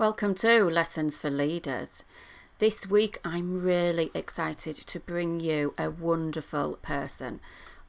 [0.00, 2.04] Welcome to Lessons for Leaders.
[2.58, 7.38] This week I'm really excited to bring you a wonderful person.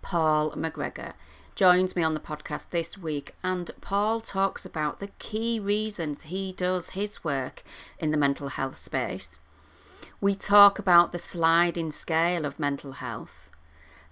[0.01, 1.13] Paul McGregor
[1.55, 6.51] joins me on the podcast this week, and Paul talks about the key reasons he
[6.51, 7.63] does his work
[7.97, 9.39] in the mental health space.
[10.19, 13.49] We talk about the sliding scale of mental health,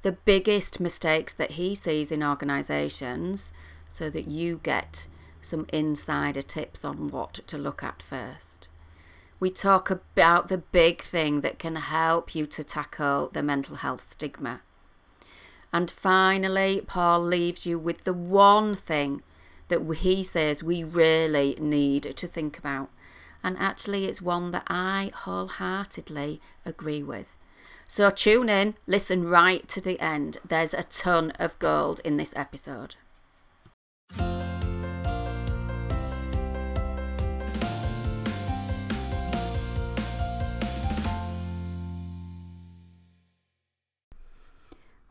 [0.03, 3.51] the biggest mistakes that he sees in organisations,
[3.89, 5.09] so that you get
[5.41, 8.67] some insider tips on what to look at first.
[9.39, 14.11] We talk about the big thing that can help you to tackle the mental health
[14.11, 14.61] stigma.
[15.71, 19.21] And finally, Paul leaves you with the one thing
[19.69, 22.89] that he says we really need to think about.
[23.43, 27.37] And actually, it's one that I wholeheartedly agree with.
[27.87, 30.37] So tune in, listen right to the end.
[30.45, 32.95] There's a ton of gold in this episode.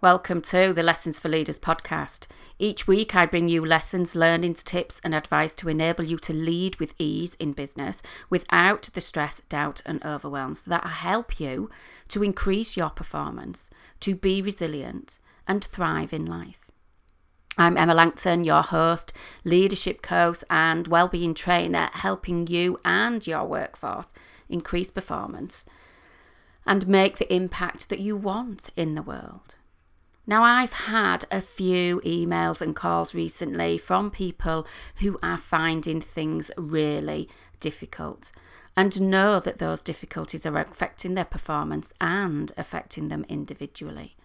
[0.00, 2.28] Welcome to the Lessons for Leaders podcast.
[2.56, 6.76] Each week, I bring you lessons, learnings, tips, and advice to enable you to lead
[6.76, 11.68] with ease in business without the stress, doubt, and overwhelm so that I help you
[12.10, 16.70] to increase your performance, to be resilient, and thrive in life.
[17.56, 24.14] I'm Emma Langton, your host, leadership coach, and well-being trainer, helping you and your workforce
[24.48, 25.66] increase performance
[26.64, 29.56] and make the impact that you want in the world.
[30.28, 36.50] Now, I've had a few emails and calls recently from people who are finding things
[36.58, 38.30] really difficult
[38.76, 44.16] and know that those difficulties are affecting their performance and affecting them individually.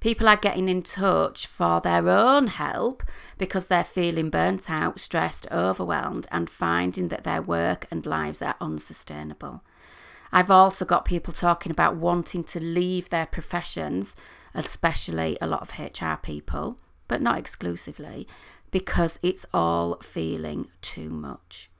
[0.00, 3.04] People are getting in touch for their own help
[3.38, 8.56] because they're feeling burnt out, stressed, overwhelmed, and finding that their work and lives are
[8.60, 9.62] unsustainable.
[10.32, 14.16] I've also got people talking about wanting to leave their professions
[14.54, 18.26] especially a lot of HR people, but not exclusively,
[18.70, 21.70] because it's all feeling too much.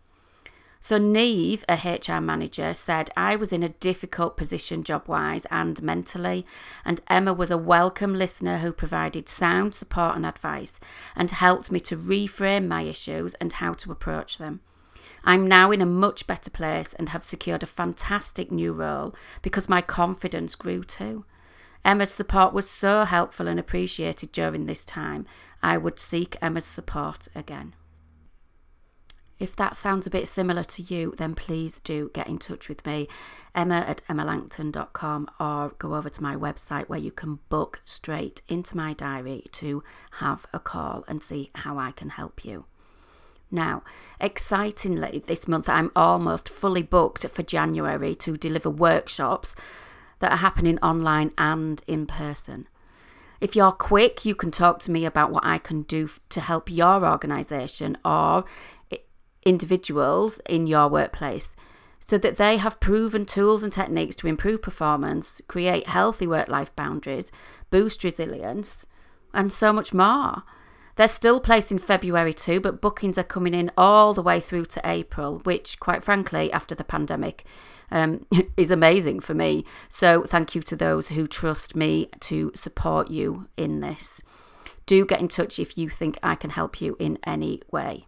[0.84, 5.80] So, Neve, a HR manager, said, I was in a difficult position job wise and
[5.80, 6.44] mentally,
[6.84, 10.80] and Emma was a welcome listener who provided sound support and advice
[11.14, 14.60] and helped me to reframe my issues and how to approach them.
[15.22, 19.68] I'm now in a much better place and have secured a fantastic new role because
[19.68, 21.24] my confidence grew too.
[21.84, 25.26] Emma's support was so helpful and appreciated during this time.
[25.62, 27.74] I would seek Emma's support again.
[29.38, 32.86] If that sounds a bit similar to you, then please do get in touch with
[32.86, 33.08] me,
[33.56, 38.76] emma at emmalangton.com, or go over to my website where you can book straight into
[38.76, 39.82] my diary to
[40.20, 42.66] have a call and see how I can help you.
[43.50, 43.82] Now,
[44.20, 49.56] excitingly, this month I'm almost fully booked for January to deliver workshops
[50.22, 52.68] that are happening online and in person.
[53.40, 56.70] If you're quick, you can talk to me about what I can do to help
[56.70, 58.44] your organisation or
[59.44, 61.56] individuals in your workplace
[61.98, 66.74] so that they have proven tools and techniques to improve performance, create healthy work life
[66.76, 67.32] boundaries,
[67.70, 68.86] boost resilience,
[69.34, 70.44] and so much more.
[70.94, 74.66] They're still placed in February too, but bookings are coming in all the way through
[74.66, 77.44] to April, which, quite frankly, after the pandemic,
[77.92, 78.26] um,
[78.56, 79.64] is amazing for me.
[79.88, 84.22] So, thank you to those who trust me to support you in this.
[84.86, 88.06] Do get in touch if you think I can help you in any way.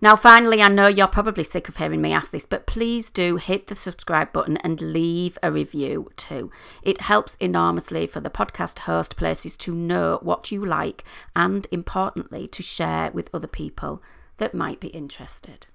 [0.00, 3.36] Now, finally, I know you're probably sick of hearing me ask this, but please do
[3.36, 6.50] hit the subscribe button and leave a review too.
[6.82, 11.04] It helps enormously for the podcast host places to know what you like
[11.34, 14.02] and, importantly, to share with other people
[14.36, 15.68] that might be interested.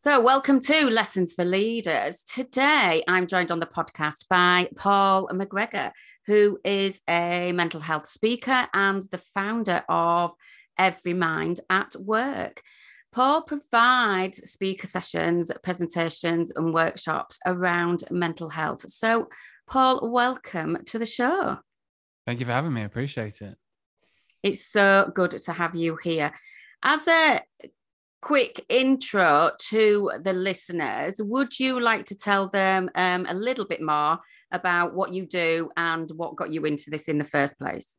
[0.00, 2.22] So, welcome to Lessons for Leaders.
[2.22, 5.90] Today, I'm joined on the podcast by Paul McGregor,
[6.24, 10.36] who is a mental health speaker and the founder of
[10.78, 12.62] Every Mind at Work.
[13.10, 18.88] Paul provides speaker sessions, presentations, and workshops around mental health.
[18.88, 19.28] So,
[19.66, 21.58] Paul, welcome to the show.
[22.24, 22.82] Thank you for having me.
[22.82, 23.56] I appreciate it.
[24.44, 26.30] It's so good to have you here.
[26.84, 27.40] As a
[28.20, 33.80] quick intro to the listeners, would you like to tell them um, a little bit
[33.80, 34.18] more
[34.50, 37.98] about what you do and what got you into this in the first place?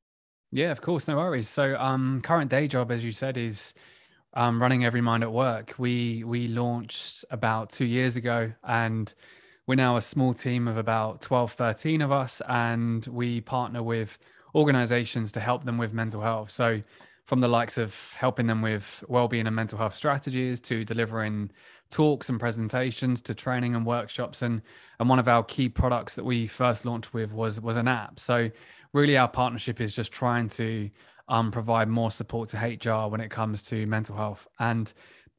[0.51, 1.47] Yeah, of course, no worries.
[1.47, 3.73] So, um, current day job, as you said, is
[4.33, 5.75] um, running Every Mind at Work.
[5.77, 9.13] We we launched about two years ago, and
[9.67, 14.17] we're now a small team of about 12, 13 of us, and we partner with
[14.55, 16.49] organizations to help them with mental health.
[16.49, 16.81] So
[17.29, 21.51] from the likes of helping them with well-being and mental health strategies to delivering
[21.91, 24.41] talks and presentations to training and workshops.
[24.41, 24.63] And
[24.99, 28.19] and one of our key products that we first launched with was was an app.
[28.19, 28.49] So
[28.93, 30.89] really our partnership is just trying to
[31.27, 34.47] um, provide more support to hr when it comes to mental health.
[34.57, 34.91] And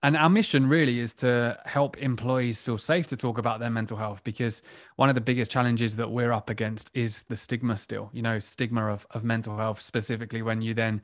[0.04, 3.96] and our mission really is to help employees feel safe to talk about their mental
[3.96, 4.62] health because
[4.94, 8.38] one of the biggest challenges that we're up against is the stigma still you know
[8.38, 11.02] stigma of, of mental health specifically when you then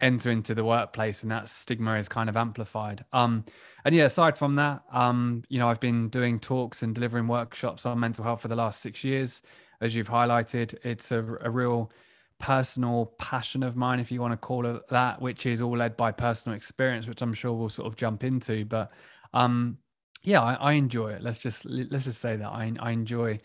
[0.00, 3.04] enter into the workplace and that stigma is kind of amplified.
[3.12, 3.44] Um
[3.84, 7.86] and yeah aside from that um you know i've been doing talks and delivering workshops
[7.86, 9.42] on mental health for the last six years.
[9.80, 11.90] As you've highlighted it's a, a real
[12.38, 15.96] personal passion of mine if you want to call it that which is all led
[15.96, 18.64] by personal experience which i'm sure we'll sort of jump into.
[18.64, 18.92] But
[19.34, 19.78] um
[20.22, 21.22] yeah i, I enjoy it.
[21.22, 23.40] Let's just let's just say that I, I enjoy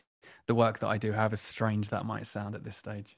[0.47, 3.17] the work that i do however strange that might sound at this stage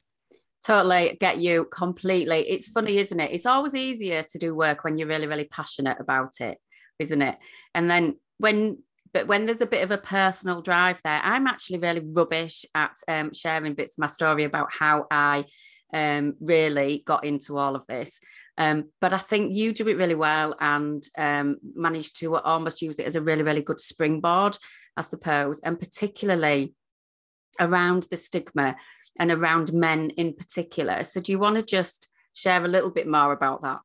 [0.66, 2.50] Totally get you completely.
[2.50, 3.31] It's funny, isn't it?
[3.31, 6.57] It's always easier to do work when you're really, really passionate about it,
[7.00, 7.38] isn't it?
[7.74, 8.80] And then when
[9.13, 12.98] but when there's a bit of a personal drive there, I'm actually really rubbish at
[13.07, 15.46] um, sharing bits of my story about how I
[15.94, 18.19] um, really got into all of this.
[18.58, 23.00] Um, but I think you do it really well and um, managed to almost use
[23.00, 24.58] it as a really, really good springboard,
[24.98, 26.74] I suppose, and particularly
[27.60, 28.75] around the stigma
[29.19, 31.04] and around men in particular.
[31.04, 33.80] So, do you want to just share a little bit more about that?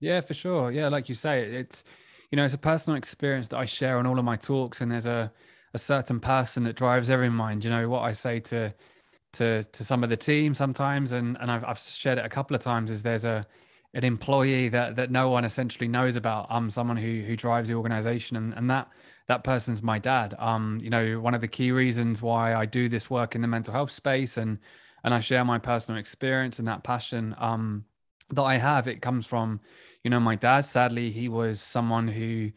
[0.00, 0.70] Yeah, for sure.
[0.70, 1.84] Yeah, like you say, it's
[2.30, 4.90] you know, it's a personal experience that I share on all of my talks, and
[4.90, 5.32] there's a
[5.74, 7.64] a certain person that drives every mind.
[7.64, 8.74] You know what I say to
[9.34, 12.54] to to some of the team sometimes, and and I've I've shared it a couple
[12.54, 12.90] of times.
[12.90, 13.46] Is there's a
[13.96, 16.46] an employee that that no one essentially knows about.
[16.50, 18.88] I'm someone who who drives the organization, and and that
[19.26, 20.34] that person's my dad.
[20.38, 23.48] Um, you know, one of the key reasons why I do this work in the
[23.48, 24.58] mental health space and
[25.02, 27.84] and I share my personal experience and that passion um,
[28.30, 29.60] that I have, it comes from,
[30.02, 30.62] you know, my dad.
[30.62, 32.50] Sadly, he was someone who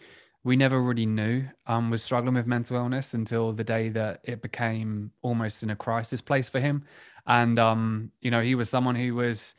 [0.43, 4.41] we never really knew um, was struggling with mental illness until the day that it
[4.41, 6.83] became almost in a crisis place for him.
[7.27, 9.53] And um, you know, he was someone who was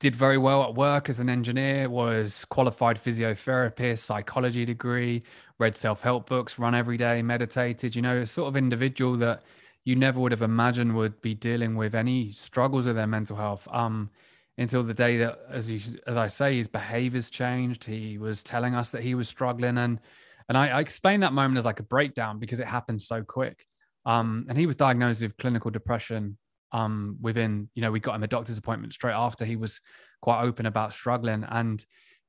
[0.00, 5.22] did very well at work as an engineer, was qualified physiotherapist, psychology degree,
[5.58, 9.42] read self-help books, run every day, meditated, you know, a sort of individual that
[9.84, 13.68] you never would have imagined would be dealing with any struggles with their mental health.
[13.70, 14.10] Um,
[14.56, 17.84] until the day that, as you, as I say, his behaviors changed.
[17.84, 20.00] He was telling us that he was struggling, and
[20.48, 23.66] and I, I explained that moment as like a breakdown because it happened so quick.
[24.06, 26.36] Um, and he was diagnosed with clinical depression
[26.74, 29.80] um, within, you know, we got him a doctor's appointment straight after he was
[30.20, 31.44] quite open about struggling.
[31.48, 31.82] And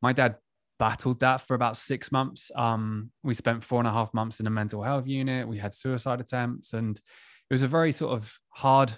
[0.04, 0.36] my dad
[0.78, 2.52] battled that for about six months.
[2.56, 5.48] Um, we spent four and a half months in a mental health unit.
[5.48, 8.94] We had suicide attempts, and it was a very sort of hard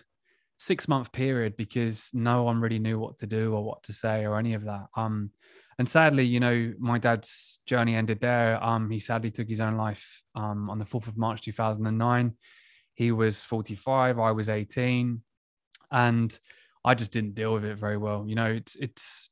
[0.57, 4.25] six month period because no one really knew what to do or what to say
[4.25, 4.87] or any of that.
[4.97, 5.31] Um,
[5.79, 8.61] and sadly, you know, my dad's journey ended there.
[8.61, 12.33] Um, he sadly took his own life um, on the 4th of March 2009.
[12.95, 15.21] He was 45, I was 18
[15.91, 16.37] and
[16.83, 18.25] I just didn't deal with it very well.
[18.27, 19.29] You know, it's it's.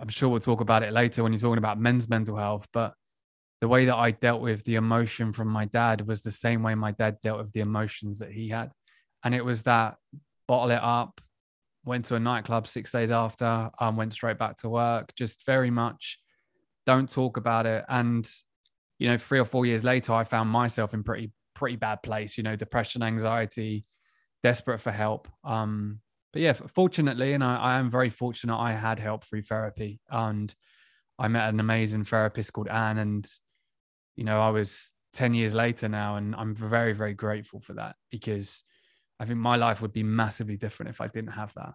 [0.00, 2.94] I'm sure we'll talk about it later when you're talking about men's mental health, but
[3.60, 6.74] the way that I dealt with the emotion from my dad was the same way
[6.74, 8.70] my dad dealt with the emotions that he had,
[9.24, 9.96] and it was that
[10.48, 11.20] bottle it up,
[11.84, 15.70] went to a nightclub six days after, um, went straight back to work, just very
[15.70, 16.18] much
[16.86, 17.84] don't talk about it.
[17.88, 18.28] And
[18.98, 22.36] you know, three or four years later, I found myself in pretty pretty bad place.
[22.36, 23.84] You know, depression, anxiety,
[24.46, 25.26] desperate for help.
[25.42, 25.98] Um,
[26.32, 30.54] but yeah, fortunately, and I, I, am very fortunate, I had help through therapy, and
[31.18, 33.28] I met an amazing therapist called Anne, and
[34.14, 37.96] you know, I was ten years later now, and I'm very, very grateful for that
[38.08, 38.62] because
[39.18, 41.72] I think my life would be massively different if I didn't have that.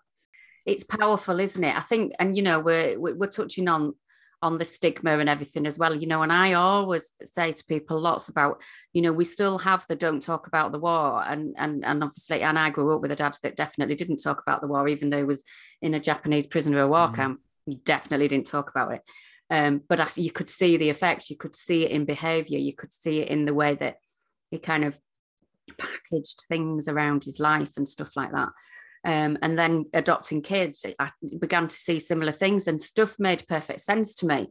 [0.66, 1.75] It's powerful, isn't it?
[1.75, 3.96] I think, and you know, we're we're touching on
[4.41, 8.00] on the stigma and everything as well you know and i always say to people
[8.00, 8.62] lots about
[8.93, 12.41] you know we still have the don't talk about the war and and and obviously
[12.41, 15.10] and i grew up with a dad that definitely didn't talk about the war even
[15.10, 15.43] though he was
[15.81, 17.15] in a japanese prisoner of war mm.
[17.15, 19.01] camp he definitely didn't talk about it
[19.50, 22.74] um, but as you could see the effects you could see it in behavior you
[22.74, 23.98] could see it in the way that
[24.50, 24.98] he kind of
[25.77, 28.50] packaged things around his life and stuff like that
[29.03, 33.81] um, and then adopting kids, I began to see similar things, and stuff made perfect
[33.81, 34.50] sense to me.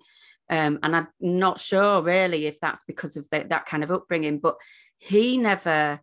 [0.51, 4.41] Um, and I'm not sure really if that's because of the, that kind of upbringing,
[4.41, 4.57] but
[4.99, 6.01] he never,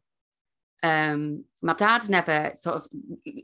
[0.81, 2.87] um, my dad never sort of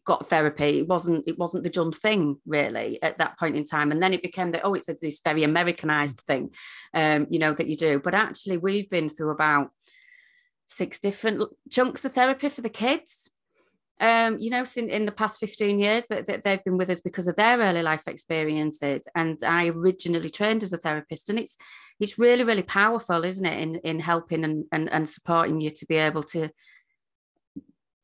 [0.06, 0.80] got therapy.
[0.80, 4.14] It wasn't it wasn't the done thing really at that point in time, and then
[4.14, 6.52] it became that oh, it's this very Americanized thing,
[6.94, 8.00] um, you know that you do.
[8.00, 9.72] But actually, we've been through about
[10.68, 13.30] six different chunks of therapy for the kids
[14.00, 17.02] um, you know, in, in the past 15 years that, that they've been with us
[17.02, 19.08] because of their early life experiences.
[19.16, 21.56] And I originally trained as a therapist, and it's
[22.00, 25.86] it's really, really powerful, isn't it, in in helping and, and, and supporting you to
[25.86, 26.50] be able to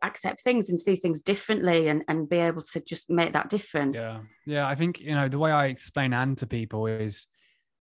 [0.01, 3.97] accept things and see things differently and, and be able to just make that difference.
[3.97, 4.19] Yeah.
[4.45, 4.67] Yeah.
[4.67, 7.27] I think, you know, the way I explain Anne to people is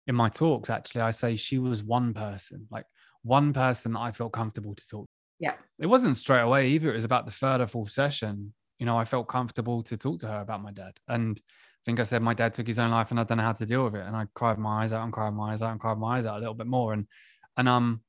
[0.07, 2.85] in my talks, actually, I say she was one person, like
[3.23, 5.09] one person that I felt comfortable to talk.
[5.39, 5.53] Yeah.
[5.79, 6.91] It wasn't straight away either.
[6.91, 8.53] It was about the third or fourth session.
[8.79, 10.93] You know, I felt comfortable to talk to her about my dad.
[11.07, 13.43] And I think I said my dad took his own life and I don't know
[13.43, 14.05] how to deal with it.
[14.05, 16.25] And I cried my eyes out and cried my eyes out and cried my eyes
[16.25, 16.93] out a little bit more.
[16.93, 17.07] And
[17.55, 18.01] and um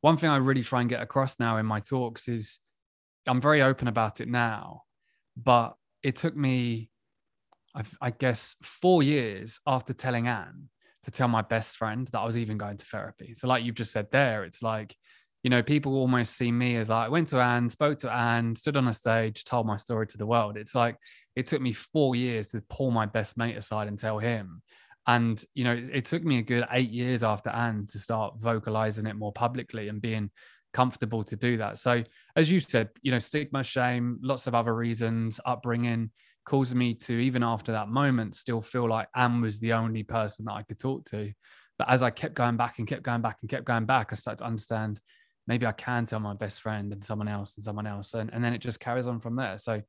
[0.00, 2.58] one thing I really try and get across now in my talks is
[3.26, 4.82] I'm very open about it now,
[5.36, 6.90] but it took me,
[7.74, 10.70] I, I guess, four years after telling Anne
[11.02, 13.34] to tell my best friend that I was even going to therapy.
[13.34, 14.96] So, like you've just said there, it's like,
[15.42, 18.54] you know, people almost see me as like, I went to Anne, spoke to Anne,
[18.56, 20.56] stood on a stage, told my story to the world.
[20.56, 20.96] It's like,
[21.34, 24.62] it took me four years to pull my best mate aside and tell him.
[25.06, 28.34] And, you know, it, it took me a good eight years after Anne to start
[28.38, 30.30] vocalizing it more publicly and being
[30.74, 31.78] comfortable to do that.
[31.78, 32.04] So,
[32.36, 36.10] as you said, you know, stigma, shame, lots of other reasons, upbringing
[36.44, 40.44] caused me to, even after that moment, still feel like Anne was the only person
[40.44, 41.32] that I could talk to.
[41.78, 44.16] But as I kept going back and kept going back and kept going back, I
[44.16, 45.00] started to understand
[45.46, 48.14] maybe I can tell my best friend and someone else and someone else.
[48.14, 49.58] And, and then it just carries on from there.
[49.58, 49.82] So,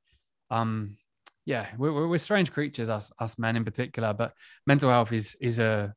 [0.50, 0.98] um,
[1.46, 4.34] yeah, we're, we're strange creatures, us, us men in particular, but
[4.66, 5.94] mental health is, is a,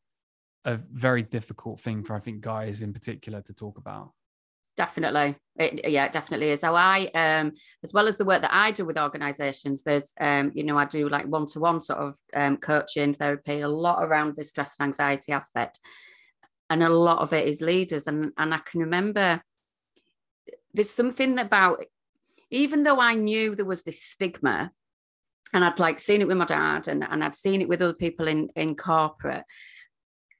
[0.64, 4.12] a very difficult thing for, I think, guys in particular to talk about
[4.76, 8.52] definitely it, yeah it definitely is so i um as well as the work that
[8.52, 12.56] i do with organizations there's um you know i do like one-to-one sort of um,
[12.56, 15.78] coaching therapy a lot around the stress and anxiety aspect
[16.70, 19.42] and a lot of it is leaders and and i can remember
[20.72, 21.80] there's something about
[22.50, 24.70] even though i knew there was this stigma
[25.52, 27.94] and i'd like seen it with my dad and, and i'd seen it with other
[27.94, 29.44] people in in corporate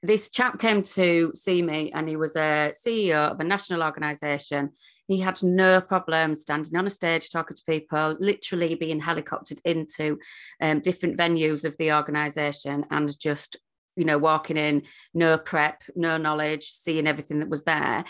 [0.05, 4.71] this chap came to see me and he was a CEO of a national organization.
[5.07, 10.17] He had no problem standing on a stage talking to people, literally being helicoptered into
[10.61, 13.57] um, different venues of the organization and just,
[13.95, 14.83] you know, walking in,
[15.13, 18.05] no prep, no knowledge, seeing everything that was there.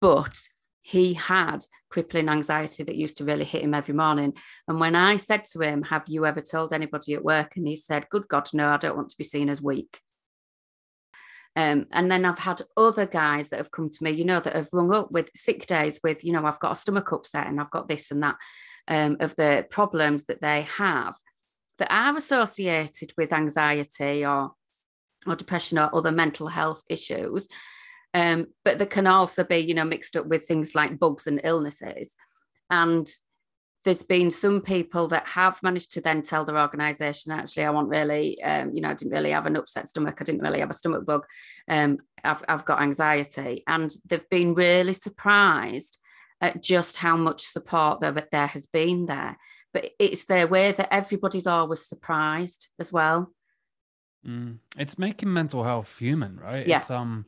[0.00, 0.36] But
[0.82, 4.34] he had crippling anxiety that used to really hit him every morning.
[4.66, 7.56] And when I said to him, Have you ever told anybody at work?
[7.56, 10.00] And he said, Good God, no, I don't want to be seen as weak.
[11.54, 14.56] Um, and then I've had other guys that have come to me, you know, that
[14.56, 17.60] have rung up with sick days with, you know, I've got a stomach upset and
[17.60, 18.36] I've got this and that
[18.88, 21.14] um, of the problems that they have
[21.78, 24.52] that are associated with anxiety or
[25.26, 27.48] or depression or other mental health issues.
[28.14, 31.40] Um, but that can also be, you know, mixed up with things like bugs and
[31.44, 32.14] illnesses.
[32.68, 33.08] And
[33.84, 37.88] there's been some people that have managed to then tell their organization actually i want
[37.88, 40.18] really um, you know i didn't really have an upset stomach.
[40.20, 41.26] I didn't really have a stomach bug.
[41.68, 43.64] Um, I've, I've got anxiety.
[43.66, 45.98] And they've been really surprised
[46.40, 49.36] at just how much support there, there has been there.
[49.72, 53.32] But it's their way that everybody's always surprised as well
[54.26, 54.56] mm.
[54.78, 56.78] it's making mental health human right yeah.
[56.78, 57.26] it's um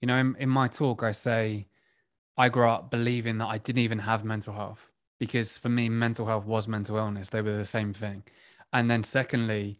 [0.00, 1.66] you know in, in my talk i say
[2.36, 6.26] i grew up believing that i didn't even have mental health because for me, mental
[6.26, 7.28] health was mental illness.
[7.28, 8.24] They were the same thing.
[8.72, 9.78] And then, secondly,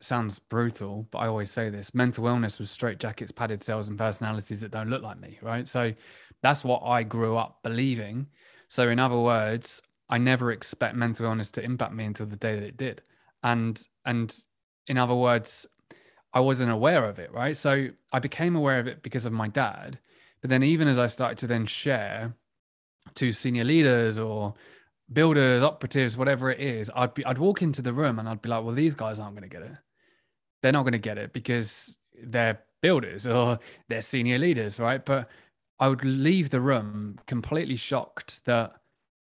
[0.00, 3.98] sounds brutal, but I always say this mental illness was straight jackets, padded cells, and
[3.98, 5.66] personalities that don't look like me, right?
[5.66, 5.92] So
[6.42, 8.28] that's what I grew up believing.
[8.68, 12.54] So, in other words, I never expect mental illness to impact me until the day
[12.54, 13.02] that it did.
[13.42, 14.34] And, and
[14.86, 15.66] in other words,
[16.32, 17.56] I wasn't aware of it, right?
[17.56, 19.98] So I became aware of it because of my dad.
[20.40, 22.34] But then, even as I started to then share
[23.14, 24.54] to senior leaders or
[25.12, 28.48] builders, operatives, whatever it is, I'd be I'd walk into the room and I'd be
[28.48, 29.76] like, well, these guys aren't going to get it.
[30.62, 33.58] They're not going to get it because they're builders or
[33.88, 35.04] they're senior leaders, right?
[35.04, 35.28] But
[35.78, 38.74] I would leave the room completely shocked that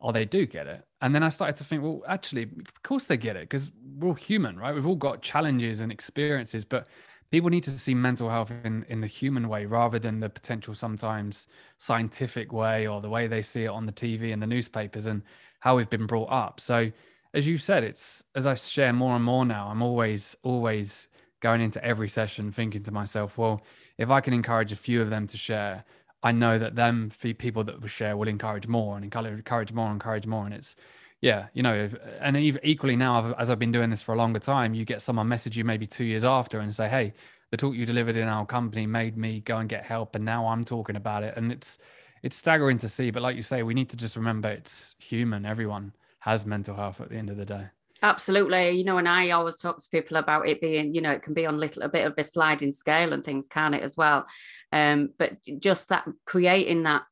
[0.00, 0.84] oh they do get it.
[1.00, 4.08] And then I started to think, well, actually, of course they get it because we're
[4.08, 4.74] all human, right?
[4.74, 6.88] We've all got challenges and experiences, but
[7.30, 10.74] people need to see mental health in in the human way rather than the potential
[10.74, 11.46] sometimes
[11.78, 15.22] scientific way or the way they see it on the TV and the newspapers and
[15.60, 16.60] how we've been brought up.
[16.60, 16.90] So
[17.32, 21.08] as you said, it's as I share more and more now, I'm always always
[21.40, 23.62] going into every session thinking to myself, well,
[23.96, 25.84] if I can encourage a few of them to share,
[26.22, 29.94] I know that them people that will share will encourage more and encourage more, and
[29.94, 30.76] encourage more, and it's
[31.20, 34.72] yeah, you know, and equally now, as I've been doing this for a longer time,
[34.72, 37.12] you get someone message you maybe two years after and say, "Hey,
[37.50, 40.46] the talk you delivered in our company made me go and get help, and now
[40.48, 41.78] I'm talking about it." And it's
[42.22, 45.44] it's staggering to see, but like you say, we need to just remember it's human.
[45.46, 47.66] Everyone has mental health at the end of the day.
[48.02, 48.70] Absolutely.
[48.70, 51.34] You know, and I always talk to people about it being, you know, it can
[51.34, 54.26] be on little a bit of a sliding scale and things, can it as well?
[54.72, 57.02] Um, but just that creating that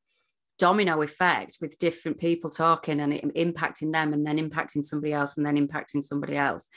[0.59, 5.37] domino effect with different people talking and it impacting them and then impacting somebody else
[5.37, 6.68] and then impacting somebody else.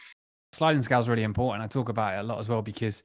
[0.52, 1.64] Sliding scale is really important.
[1.64, 3.04] I talk about it a lot as well because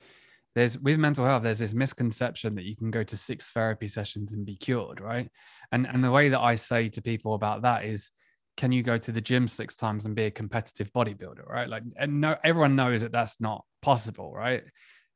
[0.57, 4.35] there's with mental health, there's this misconception that you can go to six therapy sessions
[4.35, 5.31] and be cured, right?
[5.71, 8.11] And and the way that I say to people about that is
[8.57, 11.69] can you go to the gym six times and be a competitive bodybuilder, right?
[11.69, 14.63] Like, and no, everyone knows that that's not possible, right?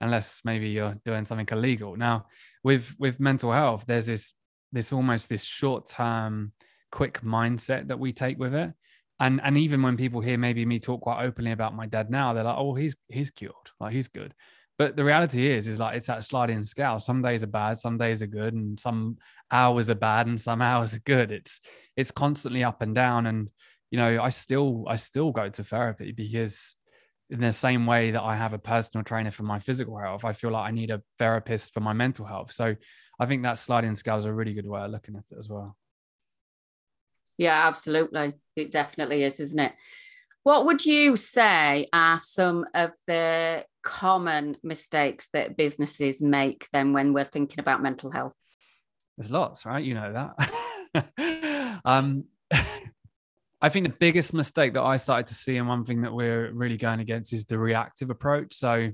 [0.00, 1.96] Unless maybe you're doing something illegal.
[1.96, 2.26] Now,
[2.62, 4.32] with with mental health, there's this
[4.72, 6.52] this almost this short term,
[6.92, 8.72] quick mindset that we take with it.
[9.18, 12.32] And and even when people hear maybe me talk quite openly about my dad now,
[12.32, 14.34] they're like, oh, he's he's cured, like he's good.
[14.80, 16.98] But the reality is, is like it's that sliding scale.
[17.00, 19.18] Some days are bad, some days are good, and some
[19.50, 21.30] hours are bad and some hours are good.
[21.30, 21.60] It's
[21.98, 23.26] it's constantly up and down.
[23.26, 23.50] And
[23.90, 26.76] you know, I still I still go to therapy because
[27.28, 30.32] in the same way that I have a personal trainer for my physical health, I
[30.32, 32.50] feel like I need a therapist for my mental health.
[32.50, 32.74] So
[33.20, 35.50] I think that sliding scale is a really good way of looking at it as
[35.50, 35.76] well.
[37.36, 38.32] Yeah, absolutely.
[38.56, 39.74] It definitely is, isn't it?
[40.42, 47.12] What would you say are some of the common mistakes that businesses make then when
[47.12, 48.34] we're thinking about mental health?
[49.16, 49.84] There's lots, right?
[49.84, 50.30] You know
[50.94, 51.80] that.
[51.84, 52.24] um,
[53.62, 56.50] I think the biggest mistake that I started to see, and one thing that we're
[56.52, 58.54] really going against, is the reactive approach.
[58.54, 58.90] So,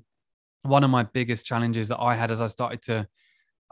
[0.63, 3.07] one of my biggest challenges that I had as I started to,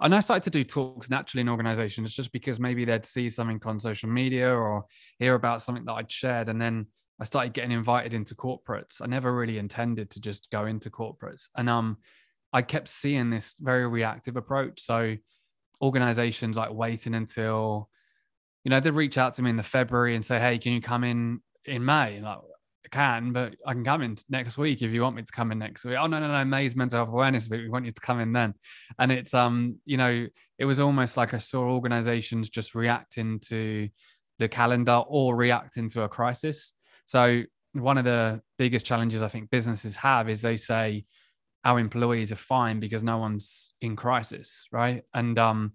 [0.00, 3.60] and I started to do talks naturally in organizations, just because maybe they'd see something
[3.64, 4.84] on social media or
[5.18, 6.86] hear about something that I'd shared, and then
[7.20, 9.00] I started getting invited into corporates.
[9.00, 11.48] I never really intended to just go into corporates.
[11.56, 11.98] And um,
[12.52, 14.80] I kept seeing this very reactive approach.
[14.80, 15.16] So
[15.80, 17.88] organizations like waiting until,
[18.64, 20.80] you know, they'd reach out to me in the February and say, Hey, can you
[20.80, 22.16] come in in May?
[22.16, 22.38] And like,
[22.84, 25.52] I can, but I can come in next week if you want me to come
[25.52, 25.96] in next week.
[25.98, 27.62] Oh no, no, no, May's mental health awareness week.
[27.62, 28.54] We want you to come in then.
[28.98, 30.26] And it's um, you know,
[30.58, 33.88] it was almost like I saw organizations just reacting to
[34.38, 36.72] the calendar or reacting to a crisis.
[37.06, 41.04] So one of the biggest challenges I think businesses have is they say
[41.64, 45.02] our employees are fine because no one's in crisis, right?
[45.12, 45.72] And um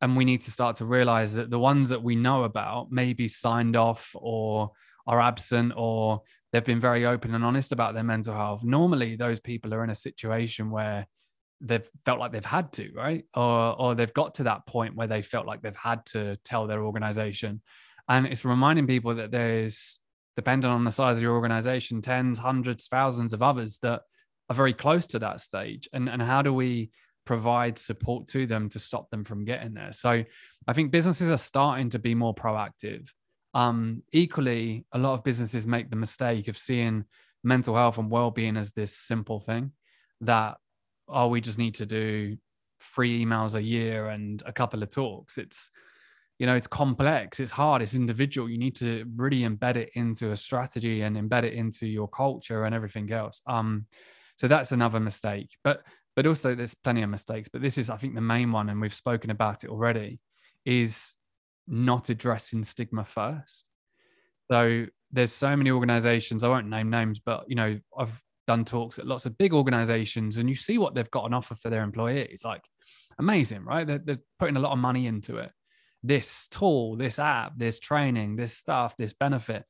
[0.00, 3.12] and we need to start to realize that the ones that we know about may
[3.12, 4.72] be signed off or
[5.06, 8.62] are absent or they've been very open and honest about their mental health.
[8.64, 11.06] Normally those people are in a situation where
[11.60, 13.24] they've felt like they've had to, right?
[13.34, 16.66] Or or they've got to that point where they felt like they've had to tell
[16.66, 17.62] their organization.
[18.08, 20.00] And it's reminding people that there's
[20.36, 24.02] depending on the size of your organization, tens, hundreds, thousands of others that
[24.48, 25.88] are very close to that stage.
[25.92, 26.90] And, and how do we
[27.24, 29.92] provide support to them to stop them from getting there?
[29.92, 30.24] So
[30.66, 33.08] I think businesses are starting to be more proactive.
[33.54, 37.04] Um, equally, a lot of businesses make the mistake of seeing
[37.44, 39.72] mental health and well-being as this simple thing
[40.20, 40.56] that
[41.08, 42.36] oh we just need to do
[42.80, 45.70] three emails a year and a couple of talks it's
[46.38, 48.48] you know it's complex it's hard it's individual.
[48.48, 52.64] You need to really embed it into a strategy and embed it into your culture
[52.64, 53.40] and everything else.
[53.46, 53.86] Um
[54.36, 55.82] so that's another mistake but
[56.16, 58.80] but also there's plenty of mistakes but this is i think the main one and
[58.80, 60.20] we've spoken about it already
[60.64, 61.16] is
[61.68, 63.64] not addressing stigma first.
[64.50, 68.98] So there's so many organizations i won't name names but you know i've done talks
[68.98, 71.82] at lots of big organizations and you see what they've got on offer for their
[71.82, 72.62] employees like
[73.18, 73.86] amazing right?
[73.86, 75.50] They're, they're putting a lot of money into it
[76.02, 79.64] this tool, this app, this training, this stuff, this benefit,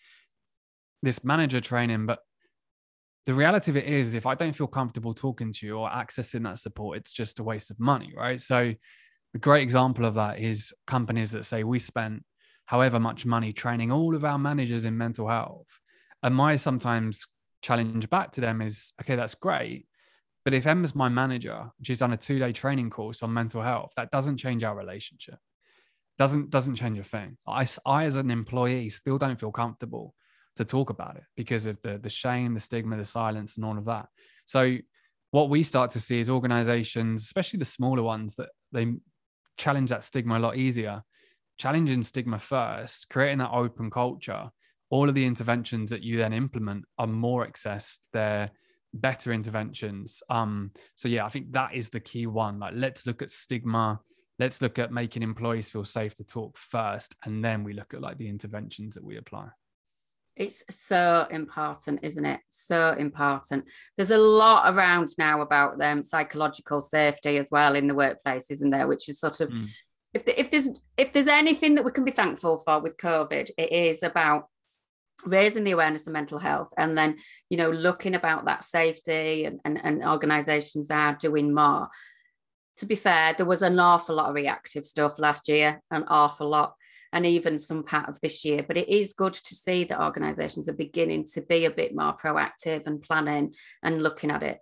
[1.03, 2.07] this manager training.
[2.07, 2.21] But
[3.27, 6.45] the reality of it is, if I don't feel comfortable talking to you or accessing
[6.45, 8.41] that support, it's just a waste of money, right?
[8.41, 8.75] So,
[9.33, 12.23] the great example of that is companies that say we spent
[12.67, 15.69] however much money training all of our managers in mental health.
[16.23, 17.27] And my sometimes
[17.63, 19.87] challenge back to them is okay, that's great.
[20.45, 23.93] But if Emma's my manager, she's done a two day training course on mental health,
[23.97, 25.39] that doesn't change our relationship
[26.19, 27.37] doesn't doesn't change a thing.
[27.47, 30.15] I, I as an employee still don't feel comfortable
[30.57, 33.79] to talk about it because of the the shame, the stigma, the silence, and all
[33.79, 34.09] of that.
[34.47, 34.77] So
[35.31, 38.95] what we start to see is organizations, especially the smaller ones, that they
[39.57, 41.03] challenge that stigma a lot easier.
[41.59, 44.51] Challenging stigma first, creating that open culture.
[44.91, 48.01] All of the interventions that you then implement are more accessed.
[48.13, 48.51] They're
[48.93, 50.23] better interventions.
[50.29, 52.59] Um, so yeah, I think that is the key one.
[52.59, 54.01] Like, let's look at stigma
[54.43, 58.01] let's look at making employees feel safe to talk first and then we look at
[58.01, 59.47] like the interventions that we apply.
[60.35, 62.41] It's so important isn't it?
[62.49, 63.67] So important.
[63.97, 68.51] There's a lot around now about them um, psychological safety as well in the workplace
[68.51, 68.89] isn't there?
[68.89, 69.69] Which is sort of mm.
[70.13, 73.49] if, the, if there's if there's anything that we can be thankful for with covid
[73.57, 74.49] it is about
[75.25, 77.17] raising the awareness of mental health and then
[77.49, 81.89] you know looking about that safety and, and, and organizations are doing more
[82.77, 86.49] to be fair there was an awful lot of reactive stuff last year an awful
[86.49, 86.75] lot
[87.13, 90.69] and even some part of this year but it is good to see that organizations
[90.69, 94.59] are beginning to be a bit more proactive and planning and looking at it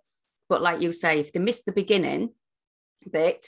[0.49, 2.31] but like you say if they miss the beginning
[3.11, 3.47] bit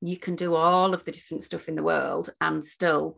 [0.00, 3.16] you can do all of the different stuff in the world and still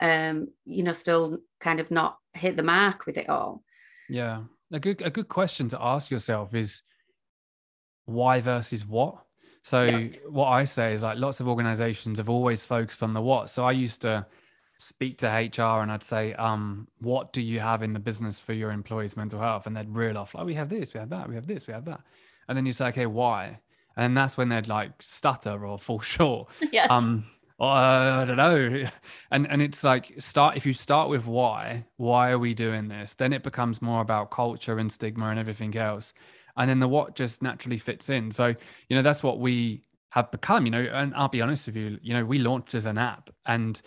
[0.00, 3.62] um, you know, still kind of not hit the mark with it all?
[4.08, 4.42] Yeah.
[4.72, 6.82] A good a good question to ask yourself is
[8.04, 9.22] why versus what?
[9.68, 10.08] So yeah.
[10.30, 13.50] what I say is like lots of organizations have always focused on the what.
[13.50, 14.24] So I used to
[14.78, 18.54] speak to HR and I'd say, um, what do you have in the business for
[18.54, 19.66] your employees' mental health?
[19.66, 21.74] And they'd reel off, like, we have this, we have that, we have this, we
[21.74, 22.00] have that.
[22.48, 23.60] And then you say, okay, why?
[23.94, 26.48] And that's when they'd like stutter or fall short.
[26.72, 26.86] Yeah.
[26.88, 27.24] Um,
[27.60, 28.88] uh, I don't know.
[29.30, 33.12] And and it's like start if you start with why, why are we doing this?
[33.12, 36.14] Then it becomes more about culture and stigma and everything else.
[36.58, 38.32] And then the what just naturally fits in.
[38.32, 38.54] So,
[38.88, 41.98] you know, that's what we have become, you know, and I'll be honest with you,
[42.02, 43.80] you know, we launched as an app and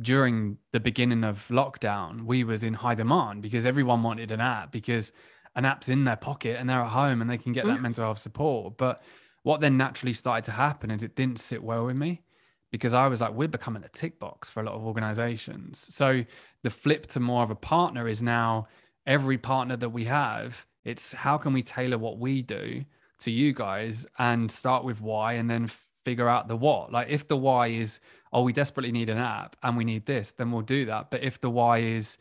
[0.00, 4.70] during the beginning of lockdown, we was in high demand because everyone wanted an app
[4.70, 5.12] because
[5.56, 7.68] an app's in their pocket and they're at home and they can get mm.
[7.68, 8.76] that mental health support.
[8.76, 9.02] But
[9.42, 12.22] what then naturally started to happen is it didn't sit well with me
[12.70, 15.84] because I was like, we're becoming a tick box for a lot of organizations.
[15.92, 16.24] So
[16.62, 18.68] the flip to more of a partner is now
[19.06, 22.84] every partner that we have, it's how can we tailor what we do
[23.20, 25.68] to you guys and start with why and then
[26.04, 26.90] figure out the what.
[26.92, 28.00] Like if the why is,
[28.32, 31.10] oh, we desperately need an app and we need this, then we'll do that.
[31.10, 32.16] But if the why is,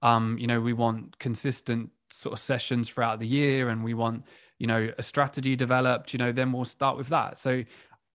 [0.00, 4.24] um, you know, we want consistent sort of sessions throughout the year and we want,
[4.58, 7.36] you know, a strategy developed, you know, then we'll start with that.
[7.36, 7.64] So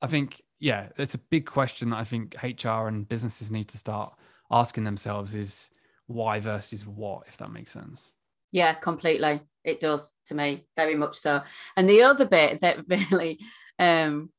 [0.01, 3.79] I think yeah, it's a big question that I think HR and businesses need to
[3.79, 4.13] start
[4.51, 5.71] asking themselves is
[6.07, 8.13] why versus what, if that makes sense.
[8.53, 9.41] Yeah, completely.
[9.65, 11.43] It does to me, very much so.
[11.77, 13.39] And the other bit that really,
[13.79, 14.31] um,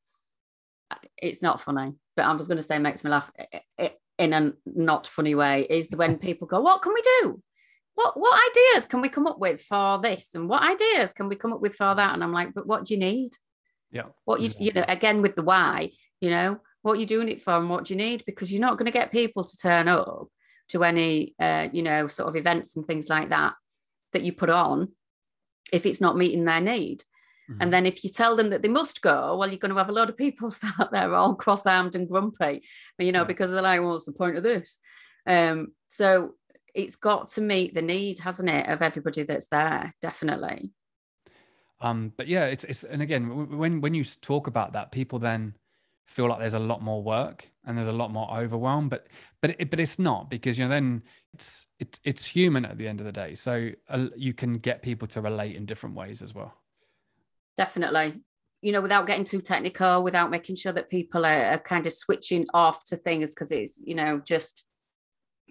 [1.16, 3.30] it's not funny, but I was going to say makes me laugh
[4.18, 7.42] in a not funny way is when people go, "What can we do?
[7.94, 10.30] What what ideas can we come up with for this?
[10.34, 12.84] And what ideas can we come up with for that?" And I'm like, "But what
[12.84, 13.30] do you need?
[13.90, 14.06] Yeah.
[14.24, 17.40] What you you know again with the why, you know what are you're doing it
[17.40, 19.88] for and what do you need because you're not going to get people to turn
[19.88, 20.28] up
[20.68, 23.54] to any uh, you know sort of events and things like that
[24.12, 24.88] that you put on
[25.72, 27.00] if it's not meeting their need
[27.50, 27.60] mm-hmm.
[27.60, 29.88] and then if you tell them that they must go well you're going to have
[29.88, 32.62] a lot of people sat there all cross-armed and grumpy
[32.98, 33.24] you know yeah.
[33.24, 34.78] because they're like well, what's the point of this
[35.26, 36.34] um, so
[36.74, 40.70] it's got to meet the need hasn't it of everybody that's there definitely
[41.80, 45.54] um but yeah it's it's and again when when you talk about that people then
[46.12, 49.06] feel like there's a lot more work and there's a lot more overwhelm but
[49.40, 51.02] but it, but it's not because you know then
[51.34, 53.34] it's it's it's human at the end of the day.
[53.34, 56.54] So uh, you can get people to relate in different ways as well.
[57.56, 58.20] Definitely.
[58.60, 61.92] You know without getting too technical without making sure that people are, are kind of
[61.92, 64.64] switching off to things because it's you know just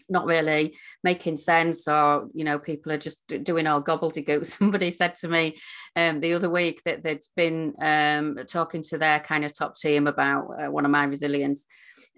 [0.10, 4.46] not really making sense or you know people are just doing all gobbledygook.
[4.58, 5.58] Somebody said to me
[5.96, 10.08] um, the other week that they'd been um, talking to their kind of top team
[10.08, 11.66] about uh, one of my resilience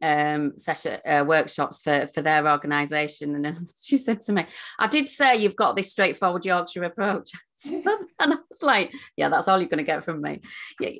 [0.01, 4.45] um, session uh, workshops for for their organisation, and she said to me,
[4.79, 7.31] "I did say you've got this straightforward Yorkshire approach."
[7.65, 7.83] and
[8.19, 10.41] I was like, "Yeah, that's all you're going to get from me."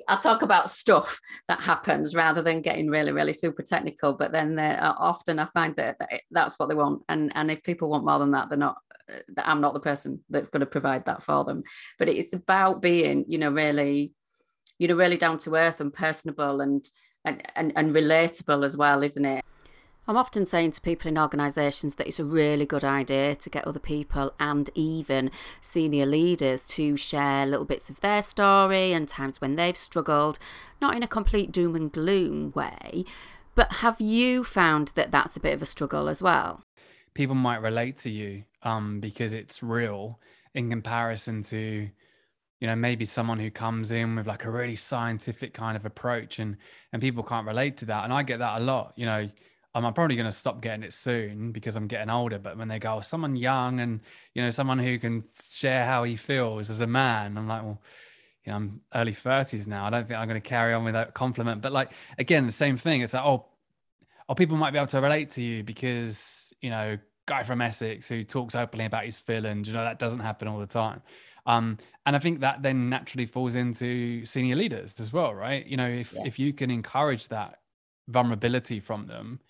[0.08, 4.14] I talk about stuff that happens rather than getting really, really super technical.
[4.14, 5.96] But then uh, often I find that
[6.30, 8.76] that's what they want, and and if people want more than that, they're not.
[9.12, 11.62] Uh, I'm not the person that's going to provide that for them.
[11.98, 14.12] But it's about being, you know, really,
[14.78, 16.82] you know, really down to earth and personable and
[17.24, 19.44] and, and, and relatable as well, isn't it?
[20.06, 23.66] I'm often saying to people in organisations that it's a really good idea to get
[23.66, 25.30] other people and even
[25.62, 30.38] senior leaders to share little bits of their story and times when they've struggled,
[30.78, 33.04] not in a complete doom and gloom way.
[33.54, 36.62] But have you found that that's a bit of a struggle as well?
[37.14, 40.18] People might relate to you um, because it's real
[40.52, 41.88] in comparison to
[42.64, 46.38] you know maybe someone who comes in with like a really scientific kind of approach
[46.38, 46.56] and
[46.94, 49.28] and people can't relate to that and i get that a lot you know
[49.74, 52.38] I'm probably going to stop getting it soon because I'm getting older.
[52.38, 54.00] But when they go, oh, someone young and
[54.32, 57.82] you know someone who can share how he feels as a man, I'm like, well,
[58.44, 59.84] you know, I'm early 30s now.
[59.84, 61.60] I don't think I'm going to carry on with that compliment.
[61.60, 63.00] But like again, the same thing.
[63.00, 63.46] It's like, oh,
[64.28, 66.96] oh, people might be able to relate to you because you know,
[67.26, 69.68] guy from Essex who talks openly about his feelings.
[69.68, 71.02] You know, that doesn't happen all the time.
[71.46, 75.66] Um, and I think that then naturally falls into senior leaders as well, right?
[75.66, 76.22] You know, if yeah.
[76.24, 77.60] if you can encourage that
[78.08, 79.40] vulnerability from them,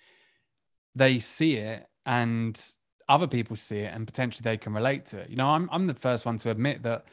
[0.94, 2.60] they see it and
[3.08, 5.30] other people see it and potentially they can relate to it.
[5.30, 7.04] You know, I'm I'm the first one to admit that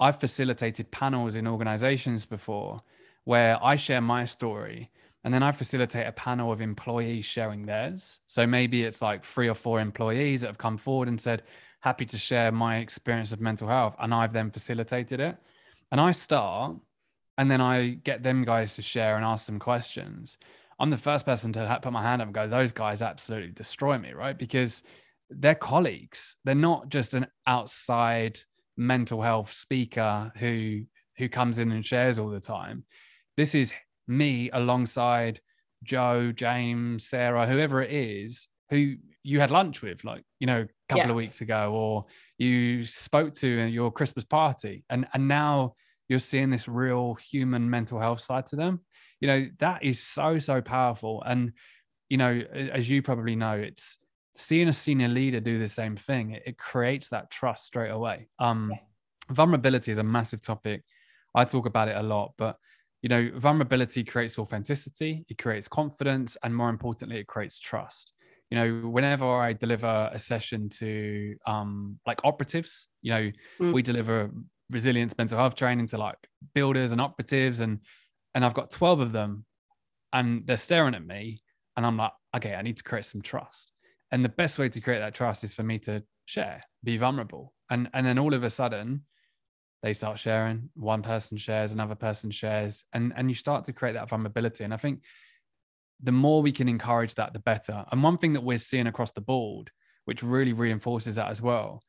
[0.00, 2.82] I've facilitated panels in organizations before
[3.24, 4.90] where I share my story
[5.28, 8.18] and then I facilitate a panel of employees sharing theirs.
[8.28, 11.42] So maybe it's like three or four employees that have come forward and said,
[11.80, 13.94] happy to share my experience of mental health.
[13.98, 15.36] And I've then facilitated it.
[15.92, 16.76] And I start
[17.36, 20.38] and then I get them guys to share and ask some questions.
[20.78, 23.98] I'm the first person to put my hand up and go, those guys absolutely destroy
[23.98, 24.38] me, right?
[24.38, 24.82] Because
[25.28, 26.36] they're colleagues.
[26.46, 28.40] They're not just an outside
[28.78, 30.84] mental health speaker who
[31.18, 32.84] who comes in and shares all the time.
[33.36, 33.74] This is
[34.08, 35.40] me alongside
[35.84, 40.68] Joe, James, Sarah, whoever it is who you had lunch with, like, you know, a
[40.88, 41.10] couple yeah.
[41.10, 44.84] of weeks ago, or you spoke to at your Christmas party.
[44.90, 45.74] And and now
[46.08, 48.80] you're seeing this real human mental health side to them.
[49.20, 51.22] You know, that is so, so powerful.
[51.26, 51.52] And,
[52.08, 52.40] you know,
[52.72, 53.98] as you probably know, it's
[54.36, 58.28] seeing a senior leader do the same thing, it, it creates that trust straight away.
[58.38, 59.34] Um, yeah.
[59.34, 60.82] Vulnerability is a massive topic.
[61.34, 62.56] I talk about it a lot, but
[63.02, 68.12] you know, vulnerability creates authenticity, it creates confidence, and more importantly, it creates trust.
[68.50, 73.30] You know, whenever I deliver a session to um, like operatives, you know,
[73.60, 73.72] mm.
[73.72, 74.30] we deliver
[74.70, 76.16] resilience mental health training to like
[76.54, 77.80] builders and operatives, and
[78.34, 79.44] and I've got 12 of them,
[80.12, 81.42] and they're staring at me,
[81.76, 83.72] and I'm like, okay, I need to create some trust.
[84.10, 87.54] And the best way to create that trust is for me to share, be vulnerable.
[87.70, 89.04] And and then all of a sudden,
[89.82, 93.92] they start sharing one person shares another person shares and and you start to create
[93.92, 94.64] that vulnerability.
[94.64, 95.02] And i think
[96.02, 97.84] the more we can encourage that the better.
[97.90, 99.70] And one thing that we're seeing across the board
[100.04, 101.82] which really reinforces that as well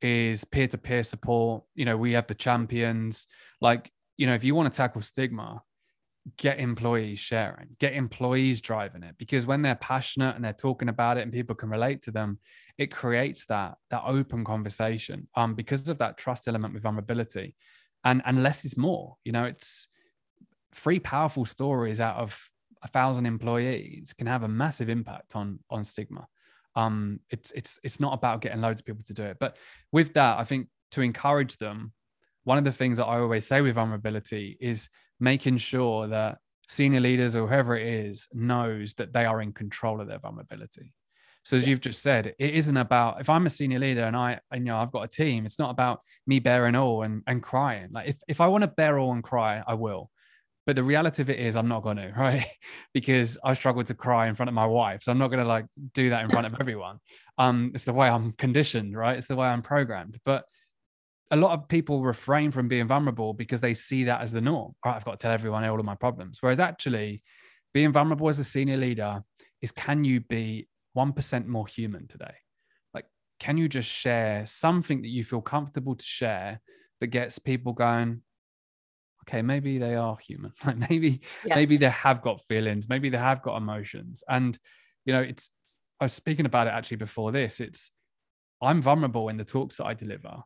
[0.00, 1.64] is peer-to-peer support.
[1.74, 3.26] You know we have the champions.
[3.60, 5.62] Like you know if you want to tackle stigma
[6.36, 11.16] get employees sharing get employees driving it because when they're passionate and they're talking about
[11.16, 12.38] it and people can relate to them
[12.78, 17.54] it creates that that open conversation um because of that trust element with vulnerability.
[18.04, 19.88] And and less is more you know it's
[20.74, 22.50] three powerful stories out of
[22.82, 26.26] a thousand employees can have a massive impact on on stigma.
[26.74, 29.38] Um it's it's it's not about getting loads of people to do it.
[29.40, 29.56] But
[29.92, 31.92] with that i think to encourage them
[32.44, 34.88] one of the things that i always say with vulnerability is
[35.20, 40.00] making sure that senior leaders or whoever it is knows that they are in control
[40.00, 40.92] of their vulnerability
[41.46, 41.68] so as yeah.
[41.68, 44.72] you've just said, it isn't about if I'm a senior leader and I, and, you
[44.72, 45.46] know, I've got a team.
[45.46, 47.90] It's not about me bearing all and, and crying.
[47.92, 50.10] Like if if I want to bear all and cry, I will.
[50.66, 52.44] But the reality of it is, I'm not going to, right?
[52.92, 55.48] because I struggle to cry in front of my wife, so I'm not going to
[55.48, 56.98] like do that in front of everyone.
[57.38, 59.16] Um, it's the way I'm conditioned, right?
[59.16, 60.18] It's the way I'm programmed.
[60.24, 60.46] But
[61.30, 64.74] a lot of people refrain from being vulnerable because they see that as the norm.
[64.84, 66.38] All right, I've got to tell everyone all of my problems.
[66.40, 67.22] Whereas actually,
[67.74, 69.22] being vulnerable as a senior leader
[69.60, 72.34] is can you be 1% more human today?
[72.94, 73.06] Like,
[73.40, 76.60] can you just share something that you feel comfortable to share
[77.00, 78.22] that gets people going,
[79.22, 80.52] okay, maybe they are human.
[80.64, 81.56] Like maybe, yeah.
[81.56, 84.22] maybe they have got feelings, maybe they have got emotions.
[84.28, 84.58] And,
[85.04, 85.50] you know, it's,
[86.00, 87.60] I was speaking about it actually before this.
[87.60, 87.90] It's,
[88.62, 90.42] I'm vulnerable in the talks that I deliver,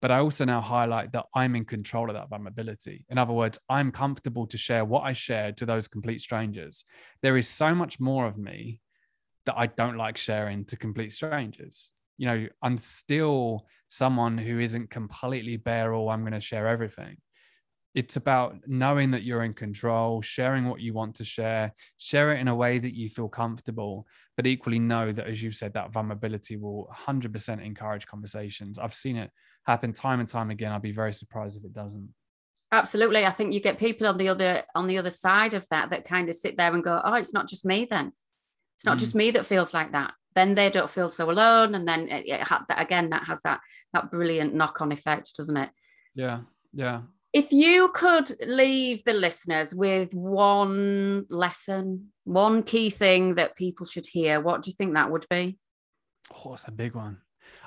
[0.00, 3.04] but I also now highlight that I'm in control of that vulnerability.
[3.10, 6.84] In other words, I'm comfortable to share what I shared to those complete strangers.
[7.22, 8.80] There is so much more of me
[9.46, 11.90] that I don't like sharing to complete strangers.
[12.16, 17.16] You know, I'm still someone who isn't completely bare all, I'm going to share everything.
[17.94, 22.38] It's about knowing that you're in control, sharing what you want to share, share it
[22.38, 25.92] in a way that you feel comfortable, but equally know that, as you've said, that
[25.92, 28.78] vulnerability will 100% encourage conversations.
[28.78, 29.30] I've seen it
[29.64, 30.72] happen time and time again.
[30.72, 32.12] I'd be very surprised if it doesn't.
[32.72, 33.26] Absolutely.
[33.26, 36.04] I think you get people on the other on the other side of that that
[36.04, 38.12] kind of sit there and go, "Oh, it's not just me then."
[38.76, 39.00] It's not mm.
[39.00, 40.14] just me that feels like that.
[40.34, 43.40] Then they don't feel so alone, and then it, it ha- that again that has
[43.42, 43.60] that
[43.92, 45.70] that brilliant knock on effect, doesn't it?
[46.14, 46.40] Yeah,
[46.72, 47.02] yeah.
[47.32, 54.06] If you could leave the listeners with one lesson, one key thing that people should
[54.06, 55.58] hear, what do you think that would be?
[56.32, 57.18] Oh, it's a big one.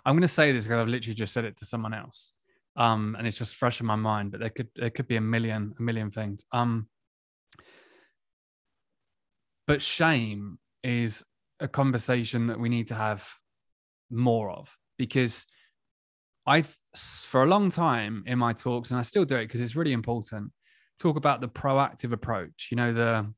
[0.05, 2.31] I'm going to say this because I've literally just said it to someone else,
[2.75, 4.31] um, and it's just fresh in my mind.
[4.31, 6.45] But there could there could be a million a million things.
[6.51, 6.87] Um,
[9.67, 11.23] but shame is
[11.59, 13.27] a conversation that we need to have
[14.09, 15.45] more of because
[16.45, 19.75] I've for a long time in my talks, and I still do it because it's
[19.75, 20.51] really important,
[20.99, 23.33] talk about the proactive approach, you know, the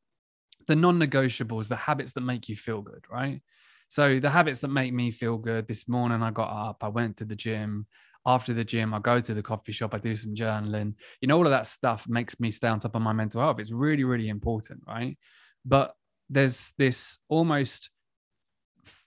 [0.68, 3.42] the non-negotiables, the habits that make you feel good, right?
[3.88, 5.68] So the habits that make me feel good.
[5.68, 7.86] This morning I got up, I went to the gym.
[8.28, 10.96] After the gym, I go to the coffee shop, I do some journaling.
[11.22, 13.60] You know, all of that stuff makes me stay on top of my mental health.
[13.60, 15.16] It's really, really important, right?
[15.64, 15.94] But
[16.28, 17.92] there's this almost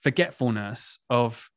[0.03, 1.49] forgetfulness of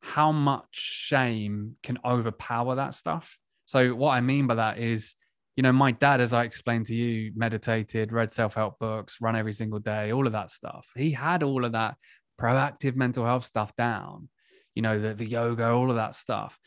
[0.00, 3.36] how much shame can overpower that stuff.
[3.66, 5.14] So what I mean by that is,
[5.56, 9.52] you know, my dad, as I explained to you, meditated, read self-help books, run every
[9.52, 10.86] single day, all of that stuff.
[10.96, 11.96] He had all of that
[12.40, 14.28] proactive mental health stuff down,
[14.74, 16.58] you know, the, the yoga, all of that stuff.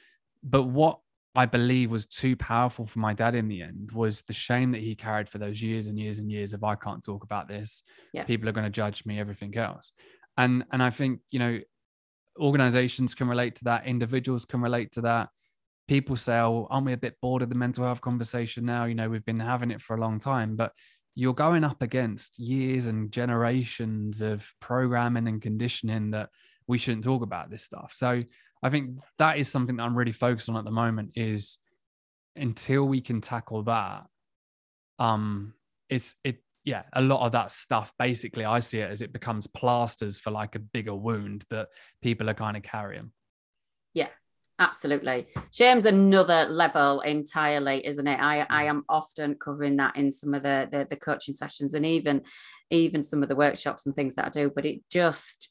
[0.43, 0.99] But what
[1.35, 4.81] I believe was too powerful for my dad in the end was the shame that
[4.81, 7.81] he carried for those years and years and years of I can't talk about this.
[8.13, 8.23] Yeah.
[8.23, 9.91] People are going to judge me, everything else.
[10.37, 11.59] And and I think, you know,
[12.39, 15.29] organizations can relate to that, individuals can relate to that.
[15.87, 18.85] People say, Oh, aren't we a bit bored of the mental health conversation now?
[18.85, 20.55] You know, we've been having it for a long time.
[20.55, 20.71] But
[21.15, 26.29] you're going up against years and generations of programming and conditioning that
[26.67, 27.93] we shouldn't talk about this stuff.
[27.95, 28.23] So
[28.63, 31.57] I think that is something that I'm really focused on at the moment is
[32.35, 34.05] until we can tackle that,
[34.99, 35.53] um,
[35.89, 39.47] it's it yeah, a lot of that stuff basically I see it as it becomes
[39.47, 41.67] plasters for like a bigger wound that
[42.01, 43.11] people are kind of carrying.
[43.93, 44.07] Yeah,
[44.59, 45.27] absolutely.
[45.51, 48.19] Shame's another level entirely, isn't it?
[48.19, 51.85] I, I am often covering that in some of the, the the coaching sessions and
[51.85, 52.23] even
[52.69, 55.49] even some of the workshops and things that I do, but it just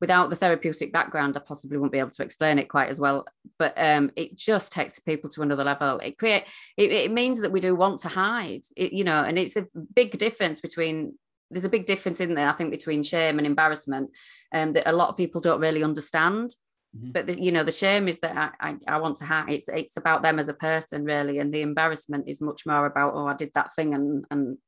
[0.00, 3.24] without the therapeutic background, I possibly wouldn't be able to explain it quite as well.
[3.58, 5.98] But um, it just takes people to another level.
[6.00, 6.44] It create
[6.76, 9.66] it, it means that we do want to hide, it, you know, and it's a
[9.94, 11.14] big difference between.
[11.50, 14.10] There's a big difference in there, I think, between shame and embarrassment,
[14.52, 16.56] um, that a lot of people don't really understand.
[16.96, 17.10] Mm-hmm.
[17.10, 19.50] But the, you know, the shame is that I, I, I want to hide.
[19.50, 23.14] It's it's about them as a person, really, and the embarrassment is much more about
[23.14, 24.58] oh, I did that thing and and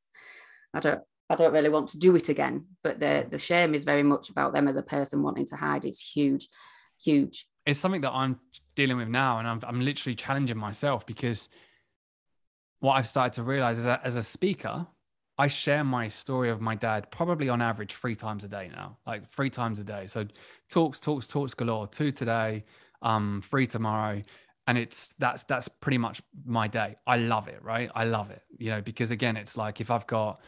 [0.73, 2.65] I don't I don't really want to do it again.
[2.83, 5.85] But the the shame is very much about them as a person wanting to hide.
[5.85, 6.49] It's huge,
[7.01, 7.47] huge.
[7.65, 8.39] It's something that I'm
[8.75, 11.47] dealing with now, and I'm I'm literally challenging myself because
[12.79, 14.85] what I've started to realize is that as a speaker,
[15.37, 18.97] I share my story of my dad probably on average three times a day now,
[19.05, 20.07] like three times a day.
[20.07, 20.25] So
[20.69, 21.87] talks, talks, talks galore.
[21.87, 22.65] Two today,
[23.01, 24.21] um, three tomorrow,
[24.65, 26.95] and it's that's that's pretty much my day.
[27.05, 27.91] I love it, right?
[27.93, 30.41] I love it, you know, because again, it's like if I've got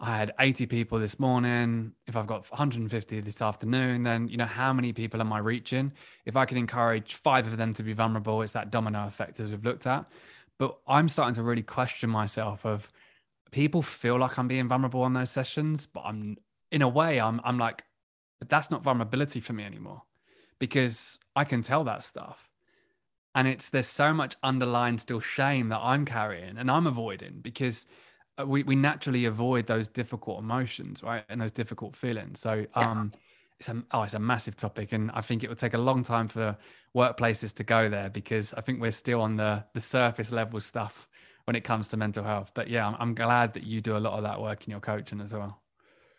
[0.00, 1.92] I had 80 people this morning.
[2.06, 5.92] If I've got 150 this afternoon, then you know how many people am I reaching?
[6.24, 9.50] If I can encourage five of them to be vulnerable, it's that domino effect as
[9.50, 10.06] we've looked at.
[10.56, 12.88] But I'm starting to really question myself of
[13.50, 16.36] people feel like I'm being vulnerable on those sessions, but I'm
[16.70, 17.84] in a way I'm I'm like,
[18.38, 20.02] but that's not vulnerability for me anymore
[20.58, 22.50] because I can tell that stuff.
[23.34, 27.86] And it's there's so much underlying still shame that I'm carrying and I'm avoiding because
[28.38, 31.24] uh, we, we naturally avoid those difficult emotions, right?
[31.28, 32.40] And those difficult feelings.
[32.40, 33.20] So um yeah.
[33.60, 34.92] it's a oh, it's a massive topic.
[34.92, 36.56] And I think it would take a long time for
[36.96, 41.08] workplaces to go there because I think we're still on the the surface level stuff
[41.48, 42.50] when it comes to mental health.
[42.52, 44.80] But yeah, I'm, I'm glad that you do a lot of that work in your
[44.80, 45.62] coaching as well.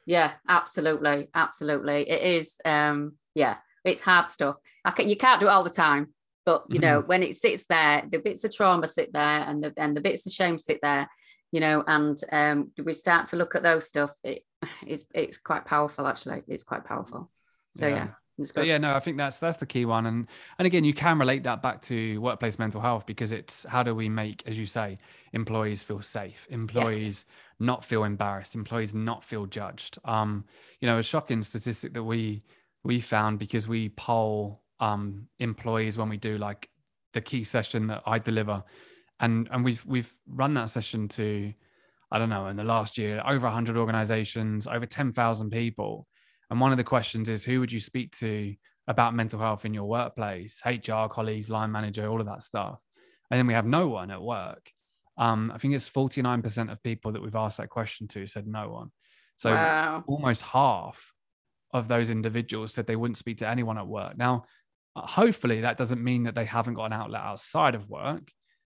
[0.07, 1.27] Yeah, absolutely.
[1.35, 2.09] Absolutely.
[2.09, 4.55] It is um yeah, it's hard stuff.
[4.83, 6.07] I can, you can't do it all the time.
[6.47, 7.07] But you know, mm-hmm.
[7.07, 10.25] when it sits there, the bits of trauma sit there and the and the bits
[10.25, 11.07] of shame sit there
[11.51, 14.43] you know, and um, we start to look at those stuff, it,
[14.85, 16.43] it's it's quite powerful actually.
[16.47, 17.31] It's quite powerful.
[17.71, 17.95] So yeah.
[17.95, 18.07] yeah.
[18.55, 21.19] But yeah, no, I think that's that's the key one, and and again, you can
[21.19, 24.65] relate that back to workplace mental health because it's how do we make, as you
[24.65, 24.97] say,
[25.33, 27.65] employees feel safe, employees yeah.
[27.67, 29.97] not feel embarrassed, employees not feel judged.
[30.05, 30.45] Um,
[30.79, 32.41] you know, a shocking statistic that we
[32.83, 36.69] we found because we poll um employees when we do like
[37.13, 38.63] the key session that I deliver
[39.19, 41.53] and and we've we've run that session to
[42.11, 46.07] i don't know in the last year over 100 organizations over 10,000 people
[46.49, 48.55] and one of the questions is who would you speak to
[48.87, 50.61] about mental health in your workplace?
[50.65, 52.79] Hr colleagues line manager all of that stuff.
[53.29, 54.71] And then we have no one at work.
[55.17, 58.69] Um, i think it's 49% of people that we've asked that question to said no
[58.69, 58.91] one.
[59.35, 60.03] So wow.
[60.07, 61.13] almost half
[61.71, 64.17] of those individuals said they wouldn't speak to anyone at work.
[64.17, 64.45] Now
[64.95, 68.31] hopefully that doesn't mean that they haven't got an outlet outside of work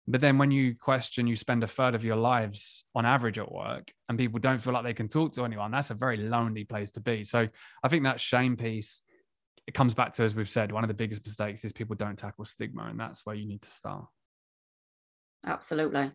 [0.08, 3.50] but then when you question, you spend a third of your lives on average at
[3.50, 5.70] work and people don't feel like they can talk to anyone.
[5.70, 7.24] That's a very lonely place to be.
[7.24, 7.48] So
[7.82, 9.02] I think that shame piece,
[9.66, 12.18] it comes back to, as we've said, one of the biggest mistakes is people don't
[12.18, 12.84] tackle stigma.
[12.84, 14.06] And that's where you need to start.
[15.46, 16.11] Absolutely.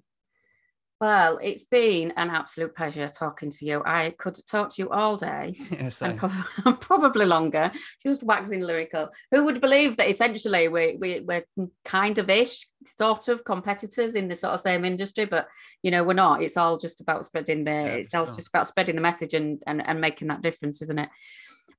[1.01, 3.83] Well, it's been an absolute pleasure talking to you.
[3.85, 7.69] I could talk to you all day yeah, and probably longer,
[8.01, 9.09] just waxing lyrical.
[9.31, 11.45] Who would believe that essentially we, we, we're
[11.83, 12.67] kind of ish,
[12.97, 15.49] sort of competitors in the sort of same industry, but
[15.83, 16.41] you know, we're not.
[16.41, 18.35] It's all just about spreading the, yeah, it's all sure.
[18.35, 21.09] just about spreading the message and, and, and making that difference, isn't it?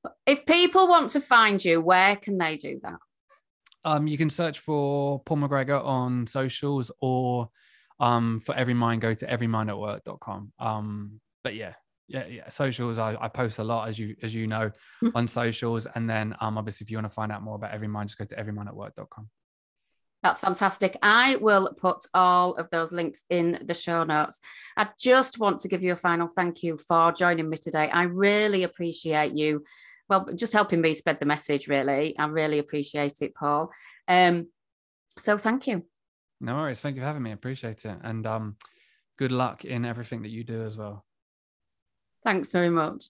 [0.02, 2.98] But if people want to find you, where can they do that?
[3.82, 7.48] Um, you can search for Paul McGregor on socials or
[8.00, 10.52] um, for every mind, go to everymindatwork.com.
[10.58, 11.74] Um, but yeah,
[12.08, 12.98] yeah, yeah, socials.
[12.98, 14.70] I, I post a lot, as you as you know,
[15.00, 15.08] hmm.
[15.14, 15.86] on socials.
[15.94, 18.24] And then, um, obviously, if you want to find out more about Everymind, just go
[18.24, 19.28] to everymindatwork.com.
[20.22, 20.98] That's fantastic.
[21.02, 24.40] I will put all of those links in the show notes.
[24.76, 27.88] I just want to give you a final thank you for joining me today.
[27.90, 29.62] I really appreciate you.
[30.08, 32.18] Well, just helping me spread the message, really.
[32.18, 33.70] I really appreciate it, Paul.
[34.08, 34.48] Um,
[35.18, 35.84] so thank you.
[36.40, 36.80] No worries.
[36.80, 37.32] Thank you for having me.
[37.32, 37.98] Appreciate it.
[38.02, 38.56] And um,
[39.18, 41.04] good luck in everything that you do as well.
[42.24, 43.06] Thanks very much.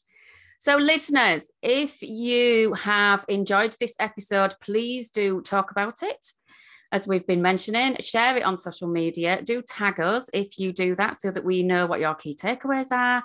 [0.58, 6.28] So, listeners, if you have enjoyed this episode, please do talk about it.
[6.92, 9.42] As we've been mentioning, share it on social media.
[9.42, 12.90] Do tag us if you do that so that we know what your key takeaways
[12.90, 13.22] are.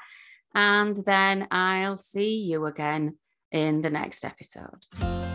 [0.56, 3.18] And then I'll see you again
[3.52, 5.31] in the next episode.